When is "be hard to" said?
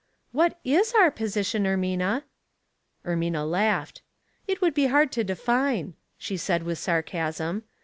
4.73-5.23